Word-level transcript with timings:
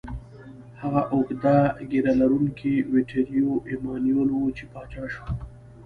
هغه 0.81 1.01
اوږده 1.13 1.57
ږیره 1.89 2.13
لرونکی 2.21 2.73
ویټوریو 2.93 3.51
ایمانویل 3.69 4.29
و، 4.33 4.39
چې 4.57 4.63
پاچا 4.73 5.03
شو. 5.13 5.25